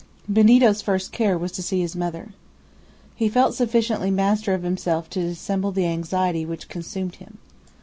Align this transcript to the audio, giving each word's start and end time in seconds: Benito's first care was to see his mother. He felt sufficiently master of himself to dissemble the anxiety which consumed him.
Benito's 0.27 0.81
first 0.81 1.11
care 1.11 1.37
was 1.37 1.51
to 1.51 1.61
see 1.61 1.81
his 1.81 1.95
mother. 1.95 2.33
He 3.15 3.29
felt 3.29 3.53
sufficiently 3.53 4.09
master 4.09 4.55
of 4.55 4.63
himself 4.63 5.11
to 5.11 5.19
dissemble 5.21 5.71
the 5.71 5.85
anxiety 5.85 6.43
which 6.43 6.67
consumed 6.69 7.17
him. 7.17 7.37